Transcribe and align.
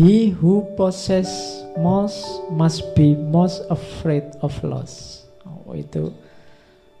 He 0.00 0.32
who 0.32 0.64
possess 0.80 1.28
most 1.76 2.24
must 2.48 2.96
be 2.96 3.12
most 3.12 3.68
afraid 3.68 4.24
of 4.40 4.56
loss. 4.64 5.28
Oh, 5.44 5.76
itu 5.76 6.08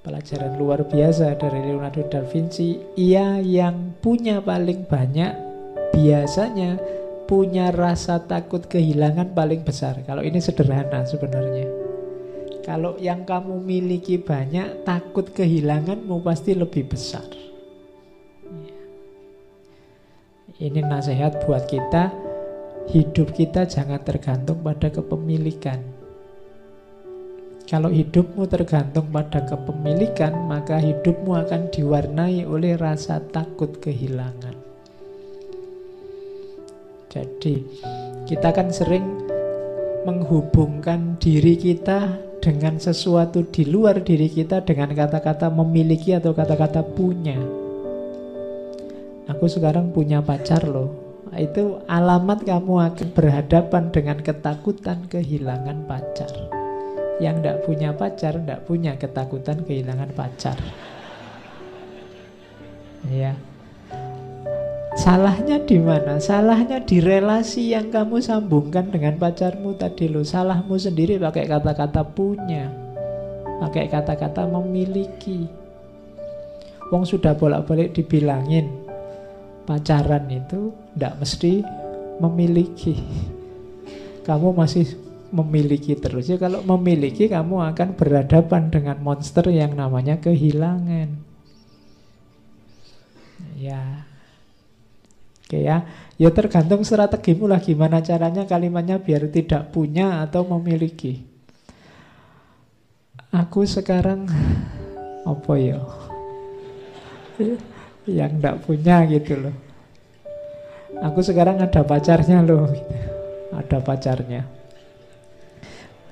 pelajaran 0.04 0.60
luar 0.60 0.84
biasa 0.84 1.32
dari 1.40 1.64
Leonardo 1.64 2.04
da 2.12 2.20
Vinci. 2.20 2.76
Ia 3.00 3.40
yang 3.40 3.96
punya 4.04 4.44
paling 4.44 4.84
banyak 4.84 5.32
biasanya 5.96 6.76
punya 7.24 7.72
rasa 7.72 8.20
takut 8.20 8.68
kehilangan 8.68 9.32
paling 9.32 9.64
besar. 9.64 10.04
Kalau 10.04 10.20
ini 10.20 10.36
sederhana 10.36 11.00
sebenarnya. 11.08 11.72
Kalau 12.60 13.00
yang 13.00 13.24
kamu 13.24 13.64
miliki 13.64 14.20
banyak, 14.20 14.84
takut 14.84 15.32
kehilanganmu 15.32 16.20
pasti 16.20 16.52
lebih 16.52 16.92
besar. 16.92 17.24
Ini 20.60 20.84
nasihat 20.84 21.40
buat 21.48 21.64
kita, 21.64 22.12
hidup 22.90 23.32
kita 23.32 23.64
jangan 23.64 24.02
tergantung 24.02 24.60
pada 24.66 24.90
kepemilikan. 24.90 25.78
Kalau 27.70 27.86
hidupmu 27.86 28.50
tergantung 28.50 29.14
pada 29.14 29.46
kepemilikan, 29.46 30.34
maka 30.50 30.82
hidupmu 30.82 31.38
akan 31.38 31.70
diwarnai 31.70 32.42
oleh 32.42 32.74
rasa 32.74 33.22
takut 33.30 33.78
kehilangan. 33.78 34.58
Jadi, 37.14 37.62
kita 38.26 38.50
kan 38.50 38.74
sering 38.74 39.06
menghubungkan 40.02 41.14
diri 41.22 41.54
kita 41.54 42.18
dengan 42.42 42.82
sesuatu 42.82 43.46
di 43.46 43.70
luar 43.70 44.02
diri 44.02 44.26
kita 44.26 44.66
dengan 44.66 44.90
kata-kata 44.90 45.46
memiliki 45.54 46.16
atau 46.16 46.34
kata-kata 46.34 46.82
punya 46.82 47.60
aku 49.30 49.46
sekarang 49.46 49.94
punya 49.94 50.20
pacar 50.20 50.66
loh. 50.66 50.99
Itu 51.30 51.86
alamat 51.86 52.42
kamu 52.42 52.90
akan 52.90 53.08
berhadapan 53.14 53.94
dengan 53.94 54.18
ketakutan 54.18 55.06
kehilangan 55.06 55.86
pacar. 55.86 56.30
Yang 57.22 57.36
tidak 57.38 57.58
punya 57.62 57.90
pacar, 57.94 58.34
tidak 58.34 58.60
punya 58.66 58.92
ketakutan 58.98 59.62
kehilangan 59.62 60.10
pacar. 60.10 60.58
Ya. 63.06 63.38
Salahnya 64.98 65.62
di 65.62 65.78
mana? 65.78 66.18
Salahnya 66.18 66.82
di 66.82 66.98
relasi 66.98 67.78
yang 67.78 67.94
kamu 67.94 68.18
sambungkan 68.18 68.90
dengan 68.90 69.14
pacarmu 69.14 69.78
tadi 69.78 70.10
lo. 70.10 70.26
Salahmu 70.26 70.74
sendiri 70.74 71.14
pakai 71.14 71.46
kata-kata 71.46 72.02
punya. 72.10 72.66
Pakai 73.62 73.86
kata-kata 73.86 74.50
memiliki. 74.50 75.46
Wong 76.90 77.06
sudah 77.06 77.38
bolak-balik 77.38 77.94
dibilangin 77.94 78.89
pacaran 79.70 80.26
itu 80.26 80.74
tidak 80.98 81.14
mesti 81.22 81.62
memiliki. 82.18 82.98
Kamu 84.26 84.50
masih 84.50 84.98
memiliki 85.30 85.94
terus 85.94 86.26
ya. 86.26 86.42
Kalau 86.42 86.66
memiliki 86.66 87.30
kamu 87.30 87.70
akan 87.70 87.94
berhadapan 87.94 88.66
dengan 88.66 88.98
monster 88.98 89.46
yang 89.46 89.78
namanya 89.78 90.18
kehilangan. 90.18 91.14
Ya. 93.54 94.10
Oke 95.46 95.62
ya. 95.62 95.86
Ya 96.18 96.30
tergantung 96.34 96.82
strategimu 96.82 97.46
lah 97.46 97.62
gimana 97.62 98.02
caranya 98.02 98.50
kalimatnya 98.50 98.98
biar 98.98 99.30
tidak 99.30 99.70
punya 99.70 100.26
atau 100.26 100.50
memiliki. 100.50 101.22
Aku 103.30 103.62
sekarang 103.62 104.26
apa 105.22 105.54
ya? 105.54 105.78
Yang 108.08 108.40
tidak 108.40 108.64
punya 108.64 109.04
gitu 109.04 109.36
loh. 109.36 109.56
Aku 111.00 111.24
sekarang 111.24 111.60
ada 111.60 111.80
pacarnya 111.84 112.44
loh, 112.44 112.68
ada 113.52 113.78
pacarnya. 113.80 114.44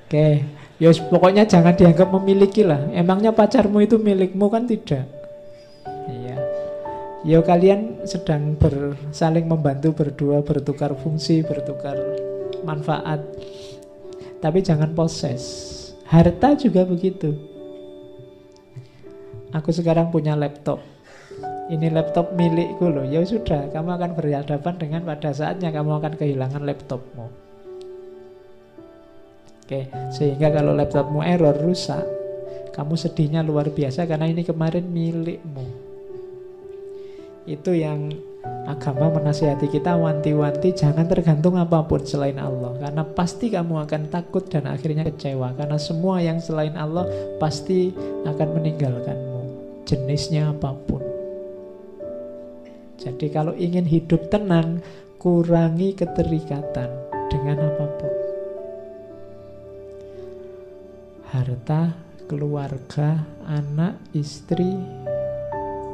Oke, 0.05 0.41
ya 0.81 0.89
pokoknya 0.89 1.45
jangan 1.45 1.77
dianggap 1.77 2.09
memiliki 2.17 2.65
lah. 2.65 2.89
Emangnya 2.89 3.29
pacarmu 3.29 3.85
itu 3.85 4.01
milikmu 4.01 4.49
kan 4.49 4.65
tidak? 4.65 5.05
Iya. 6.09 6.37
Ya 7.21 7.39
kalian 7.45 8.07
sedang 8.09 8.57
ber, 8.57 8.97
saling 9.13 9.45
membantu 9.45 9.93
berdua, 9.93 10.41
bertukar 10.41 10.97
fungsi, 10.97 11.45
bertukar 11.45 11.93
manfaat. 12.65 13.21
Tapi 14.41 14.65
jangan 14.65 14.95
poses. 14.97 15.77
Harta 16.09 16.57
juga 16.57 16.87
begitu. 16.89 17.37
Aku 19.53 19.69
sekarang 19.69 20.09
punya 20.09 20.33
laptop 20.33 20.81
ini 21.69 21.87
laptop 21.93 22.33
milikku 22.33 22.89
loh. 22.89 23.05
Ya 23.05 23.21
sudah, 23.21 23.69
kamu 23.69 23.89
akan 24.01 24.11
berhadapan 24.17 24.73
dengan 24.81 25.01
pada 25.05 25.29
saatnya 25.29 25.69
kamu 25.69 26.01
akan 26.01 26.13
kehilangan 26.17 26.65
laptopmu. 26.65 27.29
Oke, 29.69 29.85
sehingga 30.09 30.49
kalau 30.49 30.73
laptopmu 30.73 31.21
error 31.21 31.53
rusak, 31.61 32.01
kamu 32.73 32.97
sedihnya 32.97 33.45
luar 33.45 33.69
biasa 33.69 34.09
karena 34.09 34.25
ini 34.25 34.41
kemarin 34.41 34.89
milikmu. 34.89 35.61
Itu 37.45 37.77
yang 37.77 38.09
agama 38.65 39.13
menasihati 39.13 39.69
kita 39.69 39.93
wanti-wanti 39.97 40.73
jangan 40.73 41.05
tergantung 41.05 41.57
apa 41.57 41.85
pun 41.85 42.01
selain 42.05 42.37
Allah 42.37 42.77
karena 42.77 43.03
pasti 43.03 43.49
kamu 43.49 43.83
akan 43.89 44.13
takut 44.13 44.45
dan 44.45 44.69
akhirnya 44.69 45.03
kecewa 45.09 45.57
karena 45.57 45.77
semua 45.81 46.21
yang 46.21 46.37
selain 46.37 46.77
Allah 46.77 47.09
pasti 47.41 47.91
akan 48.23 48.47
meninggalkanmu 48.61 49.41
jenisnya 49.89 50.53
apa 50.53 50.71
pun 50.85 51.08
jadi 52.99 53.27
kalau 53.31 53.55
ingin 53.55 53.87
hidup 53.87 54.27
tenang, 54.27 54.83
kurangi 55.23 55.95
keterikatan 55.95 56.91
dengan 57.31 57.57
apa 57.63 57.85
pun. 57.95 58.13
Harta, 61.31 61.95
keluarga, 62.27 63.23
anak, 63.47 64.03
istri, 64.11 64.75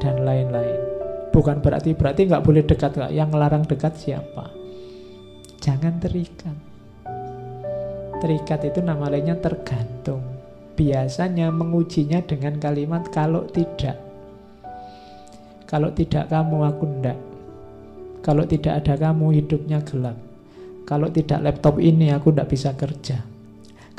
dan 0.02 0.26
lain-lain. 0.26 0.82
Bukan 1.30 1.62
berarti 1.62 1.94
berarti 1.94 2.26
nggak 2.26 2.42
boleh 2.42 2.64
dekat 2.66 2.98
nggak. 2.98 3.12
Yang 3.14 3.30
larang 3.38 3.64
dekat 3.68 3.94
siapa? 3.94 4.50
Jangan 5.62 6.02
terikat. 6.02 6.58
Terikat 8.18 8.60
itu 8.66 8.80
nama 8.82 9.06
lainnya 9.12 9.36
tergantung. 9.38 10.24
Biasanya 10.74 11.52
mengujinya 11.52 12.24
dengan 12.24 12.56
kalimat 12.56 13.06
kalau 13.12 13.44
tidak. 13.52 14.05
Kalau 15.66 15.90
tidak 15.90 16.30
kamu, 16.30 16.62
aku 16.62 16.84
ndak. 17.02 17.18
Kalau 18.22 18.46
tidak 18.46 18.82
ada 18.82 18.94
kamu, 18.94 19.34
hidupnya 19.42 19.82
gelap. 19.82 20.14
Kalau 20.86 21.10
tidak 21.10 21.42
laptop 21.42 21.82
ini, 21.82 22.14
aku 22.14 22.30
ndak 22.30 22.46
bisa 22.46 22.78
kerja. 22.78 23.18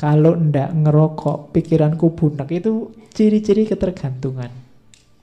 Kalau 0.00 0.32
ndak 0.32 0.72
ngerokok, 0.72 1.52
pikiranku 1.52 2.16
bunak. 2.16 2.48
Itu 2.48 2.96
ciri-ciri 3.12 3.68
ketergantungan. 3.68 4.48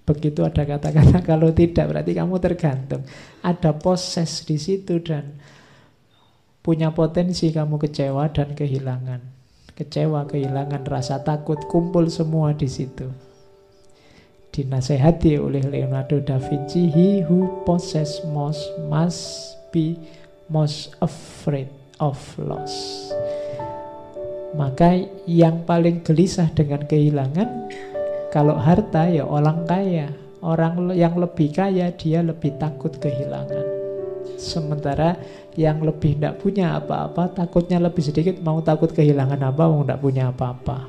Begitu 0.05 0.45
ada 0.45 0.61
kata-kata 0.69 1.25
kalau 1.29 1.49
tidak 1.49 1.89
berarti 1.89 2.13
kamu 2.13 2.37
tergantung. 2.37 3.01
Ada 3.41 3.73
proses 3.73 4.45
di 4.45 4.61
situ 4.61 5.01
dan 5.01 5.41
punya 6.61 6.93
potensi 6.93 7.49
kamu 7.49 7.81
kecewa 7.81 8.29
dan 8.29 8.53
kehilangan. 8.53 9.33
Kecewa, 9.73 10.29
kehilangan 10.29 10.85
rasa 10.85 11.25
takut 11.25 11.57
kumpul 11.65 12.05
semua 12.13 12.53
di 12.53 12.69
situ 12.69 13.25
dinasehati 14.55 15.35
oleh 15.35 15.67
Leonardo 15.67 16.23
da 16.23 16.39
Vinci 16.39 16.87
he 16.87 17.19
who 17.27 17.51
possess 17.67 18.23
most 18.31 18.63
must 18.87 19.59
be 19.75 19.99
most 20.47 20.95
afraid 21.03 21.67
of 21.99 22.15
loss. 22.39 22.71
Maka 24.55 25.03
yang 25.27 25.67
paling 25.67 25.99
gelisah 26.07 26.47
dengan 26.55 26.87
kehilangan 26.87 27.67
kalau 28.31 28.55
harta 28.55 29.11
ya 29.11 29.27
orang 29.27 29.67
kaya. 29.67 30.07
Orang 30.45 30.93
yang 30.93 31.17
lebih 31.17 31.57
kaya 31.57 31.89
dia 31.97 32.21
lebih 32.21 32.53
takut 32.61 32.93
kehilangan. 33.01 33.65
Sementara 34.37 35.17
yang 35.57 35.81
lebih 35.81 36.21
tidak 36.21 36.37
punya 36.37 36.77
apa-apa 36.77 37.33
takutnya 37.33 37.81
lebih 37.81 38.05
sedikit 38.05 38.37
mau 38.45 38.61
takut 38.61 38.93
kehilangan 38.93 39.41
apa 39.41 39.63
mau 39.65 39.81
tidak 39.81 39.99
punya 40.05 40.29
apa-apa. 40.29 40.85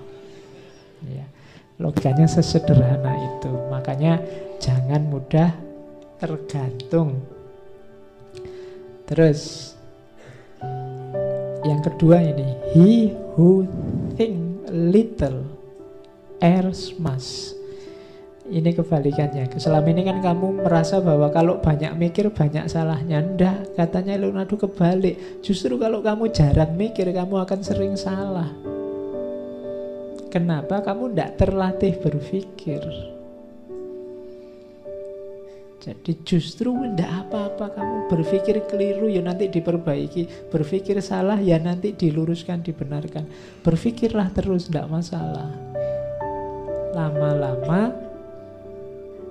Ya 1.08 1.24
Logikanya 1.76 2.24
sesederhana 2.24 3.12
itu. 3.20 3.52
Makanya 3.68 4.20
jangan 4.56 5.04
mudah 5.12 5.52
tergantung. 6.16 7.20
Terus 9.06 9.72
yang 11.66 11.82
kedua 11.84 12.22
ini, 12.22 12.48
he 12.72 12.90
who 13.36 13.68
think 14.16 14.64
little 14.72 15.44
errs 16.40 16.96
much. 16.96 17.52
Ini 18.46 18.78
kebalikannya. 18.78 19.58
Selama 19.58 19.90
ini 19.90 20.06
kan 20.06 20.22
kamu 20.22 20.62
merasa 20.62 21.02
bahwa 21.02 21.26
kalau 21.34 21.58
banyak 21.58 21.90
mikir 21.98 22.30
banyak 22.30 22.70
salahnya. 22.70 23.18
Ndak, 23.18 23.74
katanya 23.74 24.14
Leonardo 24.22 24.54
kebalik. 24.54 25.42
Justru 25.42 25.74
kalau 25.82 25.98
kamu 25.98 26.30
jarang 26.30 26.78
mikir 26.78 27.10
kamu 27.10 27.42
akan 27.42 27.60
sering 27.66 27.98
salah. 27.98 28.75
Kenapa 30.26 30.82
kamu 30.82 31.14
tidak 31.14 31.30
terlatih 31.38 31.94
berpikir? 32.02 32.82
Jadi 35.86 36.18
justru 36.26 36.74
tidak 36.74 37.30
apa-apa 37.30 37.78
kamu 37.78 37.96
berpikir 38.10 38.58
keliru 38.66 39.06
ya 39.06 39.22
nanti 39.22 39.46
diperbaiki, 39.46 40.50
berpikir 40.50 40.98
salah 40.98 41.38
ya 41.38 41.62
nanti 41.62 41.94
diluruskan, 41.94 42.58
dibenarkan. 42.66 43.22
Berpikirlah 43.62 44.34
terus 44.34 44.66
tidak 44.66 44.90
masalah. 44.90 45.46
Lama-lama 46.90 47.94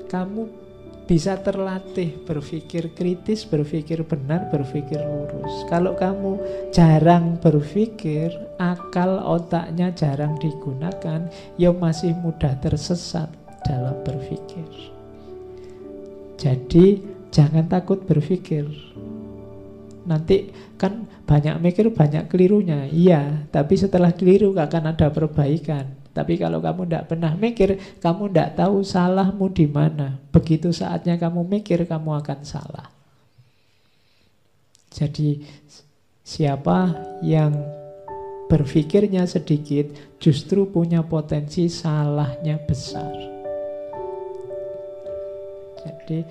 kamu 0.07 0.64
bisa 1.06 1.38
terlatih 1.38 2.18
berpikir 2.25 2.98
kritis, 2.98 3.46
berpikir 3.46 4.02
benar, 4.06 4.50
berpikir 4.50 4.98
lurus. 4.98 5.66
Kalau 5.69 5.94
kamu 5.94 6.42
jarang 6.74 7.38
berpikir, 7.38 8.34
akal 8.57 9.22
otaknya 9.22 9.94
jarang 9.94 10.34
digunakan, 10.42 11.30
ya 11.62 11.69
masih 11.69 12.18
mudah 12.18 12.57
tersesat 12.57 13.30
dalam 13.62 14.02
berpikir. 14.02 14.66
Jadi 16.42 17.02
jangan 17.30 17.69
takut 17.69 18.01
berpikir. 18.01 18.66
Nanti 20.06 20.50
kan 20.78 21.06
banyak 21.25 21.58
mikir 21.62 21.90
banyak 21.94 22.30
kelirunya. 22.30 22.86
Iya, 22.90 23.50
tapi 23.50 23.78
setelah 23.78 24.13
keliru 24.13 24.54
akan 24.54 24.94
ada 24.94 25.10
perbaikan. 25.10 26.05
Tapi 26.15 26.39
kalau 26.39 26.63
kamu 26.63 26.88
tidak 26.88 27.12
pernah 27.12 27.35
mikir, 27.35 28.00
kamu 28.00 28.31
tidak 28.31 28.56
tahu 28.56 28.79
salahmu 28.88 29.51
di 29.51 29.67
mana. 29.67 30.15
Begitu 30.31 30.71
saatnya 30.71 31.19
kamu 31.19 31.44
mikir, 31.44 31.83
kamu 31.83 32.23
akan 32.23 32.39
salah. 32.47 32.88
Jadi 34.95 35.44
siapa 36.23 36.95
yang 37.19 37.51
berpikirnya 38.47 39.27
sedikit 39.27 39.91
justru 40.23 40.71
punya 40.71 41.03
potensi 41.03 41.67
salahnya 41.67 42.63
besar. 42.63 43.12
Jadi 45.83 46.23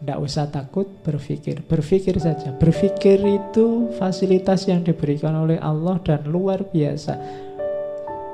tidak 0.00 0.18
usah 0.24 0.48
takut 0.48 0.88
berpikir, 1.04 1.60
berpikir 1.68 2.16
saja. 2.16 2.54
Berpikir 2.56 3.20
itu 3.20 3.92
fasilitas 4.00 4.64
yang 4.70 4.80
diberikan 4.80 5.36
oleh 5.36 5.60
Allah 5.60 6.00
dan 6.00 6.24
luar 6.24 6.64
biasa. 6.64 7.44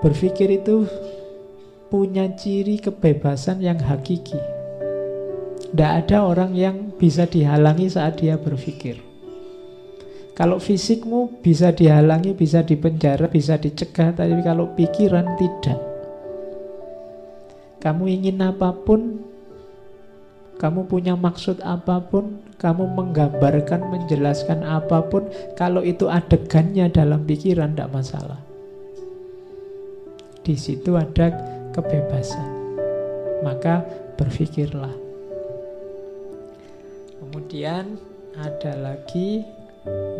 Berpikir 0.04 0.60
itu 0.60 0.84
punya 1.88 2.28
ciri 2.36 2.76
kebebasan 2.76 3.64
yang 3.64 3.80
hakiki. 3.80 4.36
Tidak 5.72 5.92
ada 6.04 6.28
orang 6.28 6.52
yang 6.52 6.92
bisa 6.92 7.24
dihalangi 7.24 7.88
saat 7.88 8.20
dia 8.20 8.36
berpikir. 8.36 9.00
Kalau 10.36 10.60
fisikmu 10.60 11.40
bisa 11.40 11.72
dihalangi, 11.72 12.36
bisa 12.36 12.60
dipenjara, 12.60 13.32
bisa 13.32 13.56
dicegah, 13.56 14.12
tapi 14.12 14.44
kalau 14.44 14.76
pikiran 14.76 15.40
tidak. 15.40 15.80
Kamu 17.80 18.04
ingin 18.04 18.44
apa 18.44 18.76
pun, 18.76 19.24
kamu 20.60 20.84
punya 20.84 21.16
maksud 21.16 21.64
apa 21.64 22.04
pun, 22.04 22.44
kamu 22.60 22.92
menggambarkan, 22.92 23.88
menjelaskan 23.88 24.68
apa 24.68 25.00
pun, 25.08 25.32
kalau 25.56 25.80
itu 25.80 26.12
adegannya 26.12 26.92
dalam 26.92 27.24
pikiran 27.24 27.72
tidak 27.72 27.88
masalah. 27.88 28.53
Di 30.44 30.54
situ 30.54 30.94
ada 30.94 31.32
kebebasan. 31.72 32.78
Maka 33.42 33.82
berpikirlah. 34.20 34.92
Kemudian 37.18 37.98
ada 38.38 38.72
lagi, 38.78 39.42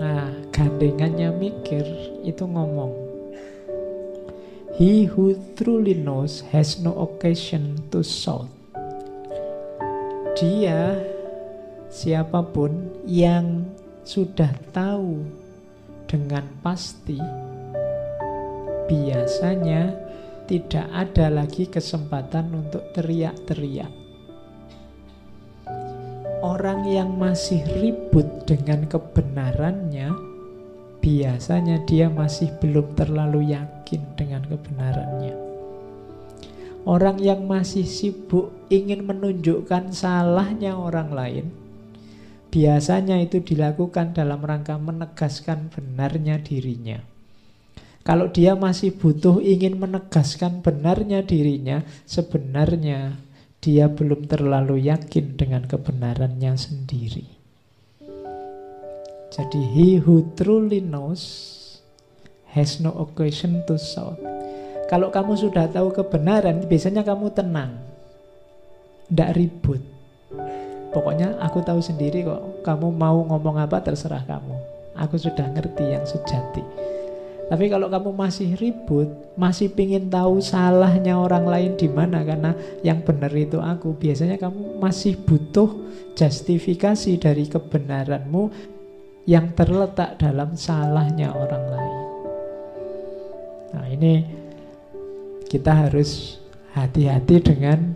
nah 0.00 0.32
gandengannya 0.50 1.30
mikir 1.30 1.84
itu 2.24 2.42
ngomong. 2.48 2.90
He 4.74 5.06
who 5.06 5.38
truly 5.54 5.94
knows 5.94 6.42
has 6.50 6.82
no 6.82 6.90
occasion 6.98 7.78
to 7.94 8.02
shout 8.02 8.50
dia 10.34 10.98
siapa 11.94 12.42
pun 12.42 12.90
yang 13.06 13.70
sudah 14.02 14.50
tahu 14.74 15.22
dengan 16.10 16.42
pasti 16.58 17.22
biasanya 18.90 19.94
tidak 20.44 20.84
ada 20.92 21.32
lagi 21.32 21.64
kesempatan 21.64 22.52
untuk 22.52 22.84
teriak-teriak. 22.92 23.88
Orang 26.44 26.84
yang 26.84 27.16
masih 27.16 27.64
ribut 27.80 28.44
dengan 28.44 28.84
kebenarannya, 28.84 30.12
biasanya 31.00 31.80
dia 31.88 32.12
masih 32.12 32.52
belum 32.60 32.92
terlalu 32.92 33.56
yakin 33.56 34.04
dengan 34.20 34.44
kebenarannya. 34.44 35.32
Orang 36.84 37.16
yang 37.24 37.48
masih 37.48 37.88
sibuk 37.88 38.52
ingin 38.68 39.08
menunjukkan 39.08 39.96
salahnya 39.96 40.76
orang 40.76 41.16
lain, 41.16 41.46
biasanya 42.52 43.16
itu 43.24 43.40
dilakukan 43.40 44.12
dalam 44.12 44.44
rangka 44.44 44.76
menegaskan 44.76 45.72
benarnya 45.72 46.44
dirinya. 46.44 47.13
Kalau 48.04 48.28
dia 48.28 48.52
masih 48.52 48.92
butuh 48.92 49.40
ingin 49.40 49.80
menegaskan 49.80 50.60
benarnya 50.60 51.24
dirinya, 51.24 51.80
sebenarnya 52.04 53.16
dia 53.64 53.88
belum 53.88 54.28
terlalu 54.28 54.92
yakin 54.92 55.40
dengan 55.40 55.64
kebenarannya 55.64 56.52
sendiri. 56.52 57.24
Jadi 59.32 59.60
he 59.72 59.96
who 59.96 60.20
truly 60.36 60.84
knows 60.84 61.24
has 62.52 62.76
no 62.76 62.92
occasion 63.00 63.64
to 63.64 63.80
shout. 63.80 64.20
Kalau 64.92 65.08
kamu 65.08 65.40
sudah 65.40 65.72
tahu 65.72 65.88
kebenaran, 65.96 66.68
biasanya 66.68 67.08
kamu 67.08 67.32
tenang. 67.32 67.80
Tidak 69.08 69.32
ribut. 69.32 69.80
Pokoknya 70.92 71.40
aku 71.40 71.64
tahu 71.64 71.80
sendiri 71.80 72.20
kok. 72.20 72.60
Kamu 72.68 72.92
mau 72.92 73.24
ngomong 73.32 73.64
apa 73.64 73.80
terserah 73.80 74.28
kamu. 74.28 74.54
Aku 74.92 75.16
sudah 75.16 75.48
ngerti 75.56 75.88
yang 75.88 76.04
sejati. 76.04 76.62
Tapi 77.44 77.68
kalau 77.68 77.92
kamu 77.92 78.10
masih 78.16 78.56
ribut, 78.56 79.08
masih 79.36 79.68
pingin 79.68 80.08
tahu 80.08 80.40
salahnya 80.40 81.12
orang 81.20 81.44
lain 81.44 81.72
di 81.76 81.92
mana 81.92 82.24
karena 82.24 82.56
yang 82.80 83.04
benar 83.04 83.28
itu 83.36 83.60
aku, 83.60 83.92
biasanya 84.00 84.40
kamu 84.40 84.80
masih 84.80 85.20
butuh 85.20 85.68
justifikasi 86.16 87.20
dari 87.20 87.44
kebenaranmu 87.44 88.48
yang 89.28 89.52
terletak 89.52 90.16
dalam 90.16 90.56
salahnya 90.56 91.36
orang 91.36 91.64
lain. 91.68 91.96
Nah, 93.76 93.86
ini 93.92 94.14
kita 95.44 95.88
harus 95.88 96.40
hati-hati 96.72 97.44
dengan 97.44 97.92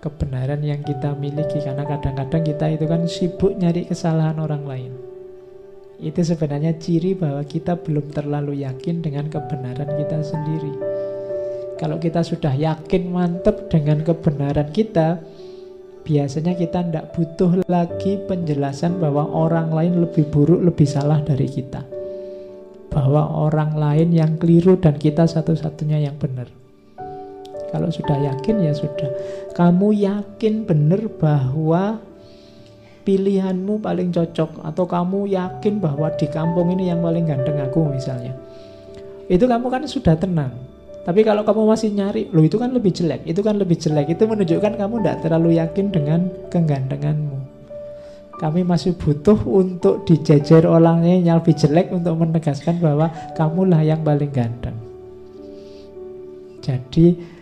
kebenaran 0.00 0.62
yang 0.62 0.80
kita 0.86 1.12
miliki 1.18 1.60
karena 1.60 1.84
kadang-kadang 1.84 2.42
kita 2.46 2.66
itu 2.72 2.84
kan 2.86 3.02
sibuk 3.04 3.52
nyari 3.58 3.84
kesalahan 3.84 4.38
orang 4.40 4.64
lain. 4.64 5.05
Itu 5.96 6.20
sebenarnya 6.20 6.76
ciri 6.76 7.16
bahwa 7.16 7.40
kita 7.44 7.80
belum 7.80 8.12
terlalu 8.12 8.60
yakin 8.68 9.00
dengan 9.00 9.32
kebenaran 9.32 9.88
kita 9.96 10.20
sendiri. 10.20 10.72
Kalau 11.76 11.96
kita 12.00 12.20
sudah 12.24 12.52
yakin 12.52 13.12
mantep 13.12 13.68
dengan 13.72 14.04
kebenaran 14.04 14.72
kita, 14.72 15.20
biasanya 16.04 16.56
kita 16.56 16.84
tidak 16.84 17.12
butuh 17.16 17.64
lagi 17.68 18.20
penjelasan 18.28 19.00
bahwa 19.00 19.28
orang 19.28 19.72
lain 19.72 20.04
lebih 20.04 20.28
buruk, 20.28 20.60
lebih 20.60 20.88
salah 20.88 21.20
dari 21.24 21.48
kita. 21.48 21.84
Bahwa 22.92 23.28
orang 23.48 23.76
lain 23.76 24.08
yang 24.12 24.40
keliru 24.40 24.80
dan 24.80 24.96
kita 24.96 25.28
satu-satunya 25.28 26.08
yang 26.08 26.16
benar. 26.16 26.48
Kalau 27.72 27.92
sudah 27.92 28.16
yakin 28.24 28.64
ya 28.64 28.72
sudah. 28.72 29.10
Kamu 29.52 29.92
yakin 29.92 30.64
benar 30.64 31.12
bahwa 31.20 32.00
pilihanmu 33.06 33.78
paling 33.78 34.10
cocok 34.10 34.66
atau 34.66 34.84
kamu 34.84 35.30
yakin 35.30 35.78
bahwa 35.78 36.10
di 36.18 36.26
kampung 36.26 36.74
ini 36.74 36.90
yang 36.90 36.98
paling 36.98 37.22
ganteng 37.22 37.62
aku 37.62 37.86
misalnya. 37.86 38.34
Itu 39.30 39.46
kamu 39.46 39.70
kan 39.70 39.86
sudah 39.86 40.18
tenang. 40.18 40.50
Tapi 41.06 41.22
kalau 41.22 41.46
kamu 41.46 41.70
masih 41.70 41.94
nyari, 41.94 42.26
lo 42.34 42.42
itu 42.42 42.58
kan 42.58 42.74
lebih 42.74 42.90
jelek, 42.90 43.22
itu 43.30 43.38
kan 43.38 43.54
lebih 43.54 43.78
jelek. 43.78 44.10
Itu 44.10 44.26
menunjukkan 44.26 44.74
kamu 44.74 44.94
tidak 45.06 45.16
terlalu 45.22 45.54
yakin 45.62 45.86
dengan 45.94 46.20
kegandenganmu. 46.50 47.38
Kami 48.42 48.66
masih 48.66 48.98
butuh 48.98 49.38
untuk 49.46 50.02
dijejer 50.02 50.66
orangnya 50.66 51.22
yang 51.22 51.38
lebih 51.38 51.54
jelek 51.54 51.94
untuk 51.94 52.18
menegaskan 52.18 52.82
bahwa 52.82 53.08
kamulah 53.38 53.86
yang 53.86 54.02
paling 54.02 54.34
ganteng. 54.34 54.74
Jadi 56.58 57.36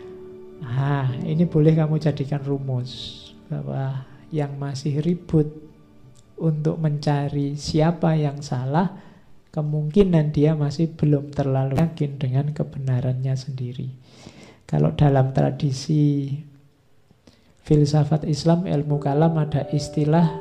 Nah, 0.65 1.13
ini 1.23 1.45
boleh 1.45 1.77
kamu 1.77 2.01
jadikan 2.01 2.41
rumus 2.41 3.23
bahwa 3.53 4.03
yang 4.35 4.59
masih 4.59 4.99
ribut 4.99 5.47
untuk 6.43 6.83
mencari 6.83 7.55
siapa 7.55 8.19
yang 8.19 8.43
salah, 8.43 8.91
kemungkinan 9.55 10.35
dia 10.35 10.59
masih 10.59 10.91
belum 10.99 11.31
terlalu 11.31 11.79
yakin 11.79 12.19
dengan 12.19 12.51
kebenarannya 12.51 13.39
sendiri. 13.39 13.95
Kalau 14.67 14.91
dalam 14.99 15.31
tradisi 15.31 16.35
filsafat 17.63 18.27
Islam, 18.27 18.67
ilmu 18.67 18.99
kalam 18.99 19.39
ada 19.39 19.71
istilah 19.71 20.35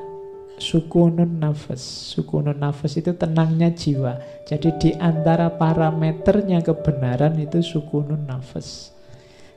sukunun 0.58 1.38
nafas. 1.38 1.82
Sukunun 2.18 2.58
nafas 2.58 2.98
itu 2.98 3.14
tenangnya 3.14 3.70
jiwa. 3.70 4.18
Jadi 4.50 4.70
di 4.82 4.92
antara 4.98 5.54
parameternya 5.54 6.66
kebenaran 6.66 7.38
itu 7.38 7.62
sukunun 7.62 8.26
nafas. 8.26 8.90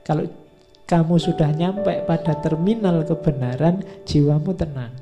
Kalau 0.05 0.29
kamu 0.87 1.19
sudah 1.19 1.51
nyampe 1.51 2.07
pada 2.07 2.39
terminal 2.39 3.03
kebenaran, 3.03 3.83
jiwamu 4.07 4.55
tenang. 4.55 4.95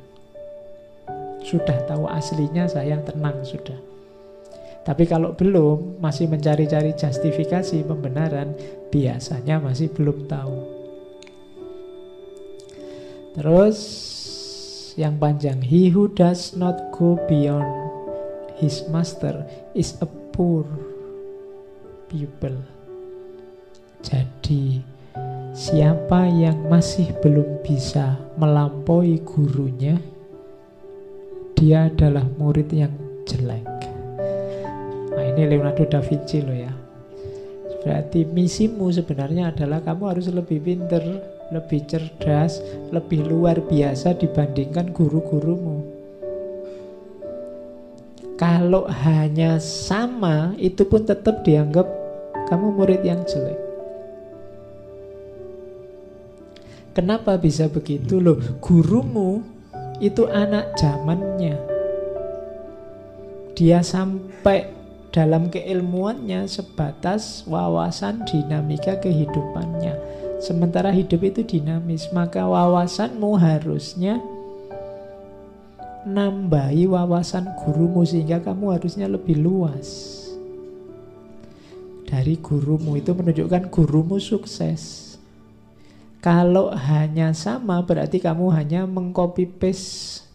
sudah 1.46 1.78
tahu 1.86 2.10
aslinya 2.10 2.66
saya 2.66 2.98
tenang 3.06 3.46
sudah. 3.46 3.78
Tapi 4.82 5.06
kalau 5.06 5.38
belum, 5.38 6.02
masih 6.02 6.26
mencari-cari 6.26 6.98
justifikasi 6.98 7.86
pembenaran, 7.86 8.58
biasanya 8.90 9.62
masih 9.62 9.94
belum 9.94 10.26
tahu. 10.26 10.58
Terus 13.38 13.78
yang 14.98 15.22
panjang, 15.22 15.62
he 15.62 15.94
who 15.94 16.10
does 16.10 16.58
not 16.58 16.90
go 16.98 17.14
beyond 17.30 17.70
his 18.58 18.90
master 18.90 19.46
is 19.78 19.94
a 20.02 20.10
poor 20.34 20.66
pupil. 22.10 22.58
Jadi 24.02 24.95
siapa 25.56 26.28
yang 26.28 26.68
masih 26.68 27.16
belum 27.24 27.64
bisa 27.64 28.20
melampaui 28.36 29.24
gurunya, 29.24 29.96
dia 31.56 31.88
adalah 31.88 32.28
murid 32.36 32.68
yang 32.76 32.92
jelek. 33.24 33.64
Nah 35.16 35.24
ini 35.32 35.48
Leonardo 35.48 35.88
da 35.88 36.04
Vinci 36.04 36.44
loh 36.44 36.60
ya. 36.60 36.76
Berarti 37.88 38.28
misimu 38.28 38.92
sebenarnya 38.92 39.56
adalah 39.56 39.80
kamu 39.80 40.04
harus 40.12 40.28
lebih 40.28 40.60
pinter, 40.60 41.24
lebih 41.56 41.88
cerdas, 41.88 42.60
lebih 42.92 43.24
luar 43.24 43.56
biasa 43.64 44.20
dibandingkan 44.20 44.92
guru-gurumu. 44.92 45.88
Kalau 48.36 48.92
hanya 48.92 49.56
sama, 49.64 50.52
itu 50.60 50.84
pun 50.84 51.08
tetap 51.08 51.48
dianggap 51.48 51.88
kamu 52.52 52.76
murid 52.76 53.00
yang 53.08 53.24
jelek. 53.24 53.75
Kenapa 56.96 57.36
bisa 57.36 57.68
begitu 57.68 58.24
loh? 58.24 58.40
Gurumu 58.64 59.44
itu 60.00 60.32
anak 60.32 60.80
zamannya. 60.80 61.60
Dia 63.52 63.84
sampai 63.84 64.72
dalam 65.12 65.52
keilmuannya 65.52 66.48
sebatas 66.48 67.44
wawasan 67.52 68.24
dinamika 68.24 68.96
kehidupannya. 69.04 69.92
Sementara 70.40 70.96
hidup 70.96 71.20
itu 71.24 71.44
dinamis, 71.44 72.08
maka 72.16 72.48
wawasanmu 72.48 73.44
harusnya 73.44 74.24
nambahi 76.08 76.88
wawasan 76.88 77.60
gurumu 77.60 78.08
sehingga 78.08 78.40
kamu 78.40 78.72
harusnya 78.72 79.12
lebih 79.12 79.36
luas. 79.36 80.16
Dari 82.08 82.40
gurumu 82.40 82.96
itu 82.96 83.12
menunjukkan 83.12 83.68
gurumu 83.68 84.16
sukses. 84.16 85.05
Kalau 86.26 86.74
hanya 86.74 87.38
sama 87.38 87.86
berarti 87.86 88.18
kamu 88.18 88.50
hanya 88.58 88.90
mengcopy 88.90 89.46
paste 89.46 90.26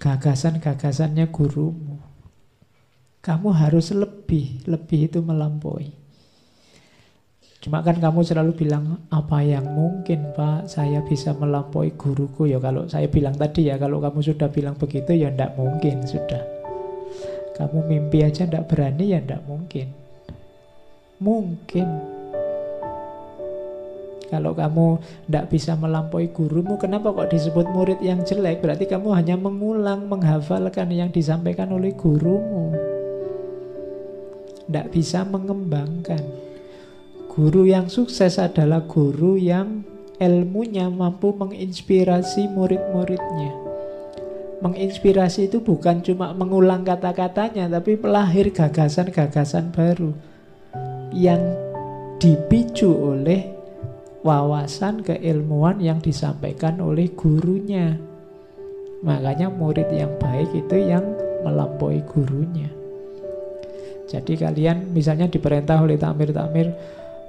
gagasan-gagasannya 0.00 1.28
gurumu. 1.28 2.00
Kamu 3.20 3.52
harus 3.52 3.92
lebih, 3.92 4.64
lebih 4.64 5.12
itu 5.12 5.20
melampaui. 5.20 5.92
Cuma 7.60 7.84
kan 7.84 8.00
kamu 8.00 8.24
selalu 8.24 8.56
bilang, 8.56 9.04
apa 9.12 9.44
yang 9.44 9.68
mungkin 9.68 10.32
Pak, 10.32 10.72
saya 10.72 11.04
bisa 11.04 11.36
melampaui 11.36 11.92
guruku. 11.92 12.48
Ya 12.48 12.56
kalau 12.56 12.88
saya 12.88 13.06
bilang 13.06 13.36
tadi 13.36 13.68
ya, 13.68 13.76
kalau 13.76 14.00
kamu 14.00 14.18
sudah 14.24 14.48
bilang 14.48 14.80
begitu 14.80 15.12
ya 15.12 15.28
ndak 15.28 15.60
mungkin 15.60 16.08
sudah. 16.08 16.40
Kamu 17.60 17.84
mimpi 17.84 18.24
aja 18.24 18.48
ndak 18.48 18.64
berani 18.64 19.12
ya 19.12 19.20
ndak 19.20 19.44
mungkin. 19.44 19.92
Mungkin. 21.20 22.11
Kalau 24.32 24.56
kamu 24.56 24.96
ndak 25.28 25.52
bisa 25.52 25.76
melampaui 25.76 26.32
gurumu, 26.32 26.80
kenapa 26.80 27.12
kok 27.12 27.28
disebut 27.36 27.68
murid 27.68 28.00
yang 28.00 28.24
jelek? 28.24 28.64
Berarti 28.64 28.88
kamu 28.88 29.12
hanya 29.12 29.36
mengulang, 29.36 30.08
menghafalkan 30.08 30.88
yang 30.88 31.12
disampaikan 31.12 31.68
oleh 31.68 31.92
gurumu 31.92 32.72
tidak 34.72 34.88
bisa 34.88 35.20
mengembangkan. 35.28 36.24
Guru 37.28 37.68
yang 37.68 37.92
sukses 37.92 38.40
adalah 38.40 38.88
guru 38.88 39.36
yang 39.36 39.84
ilmunya 40.16 40.88
mampu 40.88 41.36
menginspirasi 41.36 42.48
murid-muridnya. 42.48 43.52
Menginspirasi 44.64 45.52
itu 45.52 45.60
bukan 45.60 46.00
cuma 46.00 46.32
mengulang 46.32 46.88
kata-katanya, 46.88 47.68
tapi 47.68 48.00
melahir 48.00 48.48
gagasan-gagasan 48.48 49.76
baru 49.76 50.16
yang 51.12 51.42
dipicu 52.16 52.88
oleh 52.88 53.52
wawasan 54.22 55.02
keilmuan 55.02 55.82
yang 55.82 55.98
disampaikan 55.98 56.78
oleh 56.78 57.10
gurunya. 57.14 57.98
Makanya 59.02 59.50
murid 59.50 59.90
yang 59.90 60.14
baik 60.22 60.50
itu 60.54 60.78
yang 60.78 61.02
melampaui 61.42 62.06
gurunya. 62.06 62.70
Jadi 64.06 64.38
kalian 64.38 64.92
misalnya 64.92 65.26
diperintah 65.26 65.80
oleh 65.80 65.96
takmir-takmir 65.96 66.74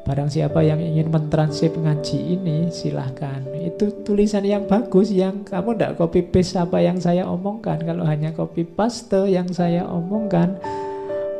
Barang 0.03 0.27
siapa 0.27 0.59
yang 0.67 0.83
ingin 0.83 1.07
mentransip 1.07 1.79
ngaji 1.79 2.35
ini 2.35 2.67
silahkan 2.67 3.39
Itu 3.55 4.03
tulisan 4.03 4.43
yang 4.43 4.67
bagus 4.67 5.15
yang 5.15 5.47
kamu 5.47 5.79
tidak 5.79 5.95
copy 5.95 6.19
paste 6.27 6.59
apa 6.59 6.83
yang 6.83 6.99
saya 6.99 7.23
omongkan 7.23 7.79
Kalau 7.79 8.03
hanya 8.03 8.35
copy 8.35 8.67
paste 8.67 9.31
yang 9.31 9.47
saya 9.55 9.87
omongkan 9.87 10.59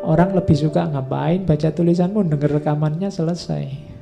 Orang 0.07 0.31
lebih 0.31 0.55
suka 0.55 0.88
ngapain 0.88 1.43
baca 1.43 1.75
tulisanmu 1.75 2.24
dengar 2.24 2.55
rekamannya 2.63 3.12
selesai 3.12 3.92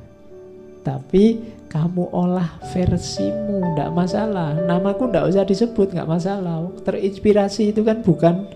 Tapi 0.82 1.38
kamu 1.70 2.10
olah 2.10 2.58
versimu 2.74 3.62
Tidak 3.62 3.94
masalah 3.94 4.58
Namaku 4.66 5.08
tidak 5.08 5.30
usah 5.30 5.46
disebut 5.46 5.94
nggak 5.94 6.10
masalah 6.10 6.68
Terinspirasi 6.82 7.70
itu 7.70 7.86
kan 7.86 8.02
bukan 8.02 8.50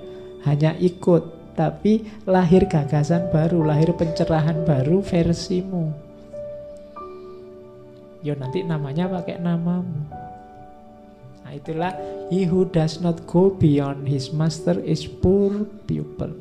hanya 0.47 0.79
ikut 0.79 1.37
tapi 1.57 2.05
lahir 2.29 2.69
gagasan 2.69 3.33
baru, 3.33 3.65
lahir 3.65 3.97
pencerahan 3.97 4.63
baru 4.69 5.01
versimu. 5.01 5.89
Yo 8.21 8.37
nanti 8.37 8.61
namanya 8.61 9.09
pakai 9.09 9.41
namamu. 9.41 10.05
Nah 11.43 11.53
itulah 11.57 11.97
he 12.29 12.45
who 12.45 12.69
does 12.69 13.01
not 13.01 13.25
go 13.25 13.49
beyond 13.57 14.05
his 14.05 14.37
master 14.37 14.77
is 14.85 15.09
poor 15.09 15.65
pupil. 15.89 16.37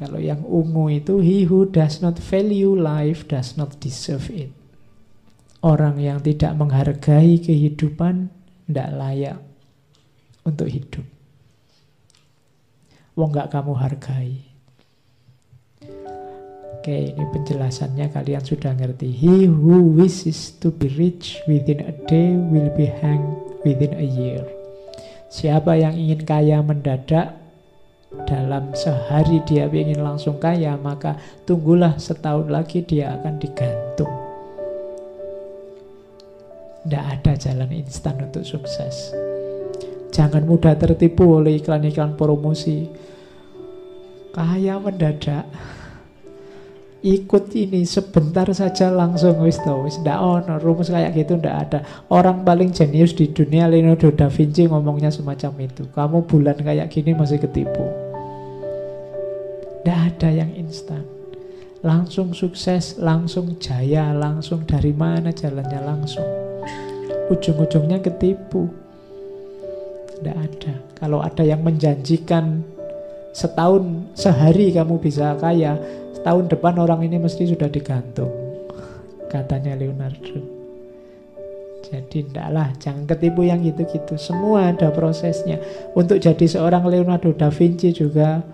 Kalau 0.00 0.16
yang 0.16 0.40
ungu 0.48 0.88
itu 0.88 1.20
he 1.20 1.44
who 1.44 1.68
does 1.68 2.00
not 2.00 2.16
value 2.16 2.72
life 2.72 3.28
does 3.28 3.60
not 3.60 3.76
deserve 3.84 4.32
it. 4.32 4.48
Orang 5.60 6.00
yang 6.00 6.24
tidak 6.24 6.56
menghargai 6.56 7.36
kehidupan 7.36 8.32
tidak 8.64 8.88
layak 8.96 9.38
untuk 10.48 10.72
hidup 10.72 11.04
wong 13.20 13.36
gak 13.36 13.52
kamu 13.52 13.72
hargai. 13.76 14.32
Oke, 16.80 17.12
ini 17.12 17.24
penjelasannya 17.36 18.08
kalian 18.08 18.40
sudah 18.40 18.72
ngerti. 18.72 19.12
He 19.12 19.44
who 19.44 19.84
wishes 19.92 20.56
to 20.64 20.72
be 20.72 20.88
rich 20.96 21.36
within 21.44 21.84
a 21.84 21.92
day 22.08 22.32
will 22.32 22.72
be 22.72 22.88
hanged 22.88 23.36
within 23.68 23.92
a 23.92 24.06
year. 24.08 24.40
Siapa 25.28 25.76
yang 25.76 25.92
ingin 25.92 26.24
kaya 26.24 26.64
mendadak 26.64 27.36
dalam 28.26 28.74
sehari 28.74 29.38
dia 29.46 29.70
ingin 29.70 30.02
langsung 30.02 30.42
kaya, 30.42 30.74
maka 30.74 31.14
tunggulah 31.46 31.94
setahun 31.94 32.50
lagi 32.50 32.82
dia 32.82 33.14
akan 33.14 33.34
digantung. 33.38 34.10
Tidak 36.80 37.04
ada 37.06 37.32
jalan 37.38 37.70
instan 37.70 38.18
untuk 38.18 38.42
sukses. 38.42 39.14
Jangan 40.10 40.42
mudah 40.42 40.74
tertipu 40.74 41.38
oleh 41.38 41.60
iklan-iklan 41.60 42.18
promosi. 42.18 42.90
Kaya 44.34 44.80
mendadak. 44.82 45.46
Ikut 47.00 47.48
ini 47.56 47.88
sebentar 47.88 48.44
saja 48.52 48.92
langsung 48.92 49.40
wis 49.40 49.56
to 49.64 49.72
wis 49.88 49.96
ndak 50.04 50.20
ono 50.20 50.60
rumus 50.60 50.92
kayak 50.92 51.16
gitu 51.16 51.40
ndak 51.40 51.56
ada. 51.68 51.78
Orang 52.12 52.44
paling 52.44 52.76
jenius 52.76 53.16
di 53.16 53.32
dunia 53.32 53.72
Leonardo 53.72 54.12
da 54.12 54.28
Vinci 54.28 54.68
ngomongnya 54.68 55.08
semacam 55.08 55.64
itu. 55.64 55.88
Kamu 55.96 56.28
bulan 56.28 56.60
kayak 56.60 56.92
gini 56.92 57.16
masih 57.16 57.40
ketipu. 57.40 57.99
Ndak 59.80 59.98
ada 60.12 60.28
yang 60.28 60.52
instan. 60.52 61.04
Langsung 61.80 62.36
sukses, 62.36 63.00
langsung 63.00 63.56
jaya, 63.56 64.12
langsung 64.12 64.68
dari 64.68 64.92
mana 64.92 65.32
jalannya 65.32 65.80
langsung. 65.80 66.28
Ujung-ujungnya 67.32 68.04
ketipu. 68.04 68.68
Tidak 70.20 70.36
ada. 70.36 70.74
Kalau 71.00 71.24
ada 71.24 71.40
yang 71.40 71.64
menjanjikan 71.64 72.60
setahun, 73.32 74.12
sehari 74.12 74.68
kamu 74.76 75.00
bisa 75.00 75.32
kaya, 75.40 75.80
setahun 76.12 76.52
depan 76.52 76.76
orang 76.76 77.00
ini 77.00 77.16
mesti 77.16 77.48
sudah 77.48 77.72
digantung. 77.72 78.28
Katanya 79.32 79.80
Leonardo. 79.80 80.60
Jadi 81.88 82.28
tidaklah, 82.28 82.76
jangan 82.76 83.08
ketipu 83.08 83.48
yang 83.48 83.64
gitu-gitu. 83.64 84.20
Semua 84.20 84.68
ada 84.68 84.92
prosesnya. 84.92 85.56
Untuk 85.96 86.20
jadi 86.20 86.44
seorang 86.44 86.84
Leonardo 86.84 87.32
da 87.32 87.48
Vinci 87.48 87.96
juga 87.96 88.44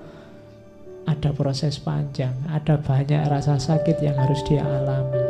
ada 1.07 1.31
proses 1.31 1.79
panjang, 1.79 2.35
ada 2.51 2.79
banyak 2.79 3.31
rasa 3.31 3.57
sakit 3.59 4.03
yang 4.03 4.19
harus 4.19 4.43
dia 4.47 4.63
alami. 4.63 5.26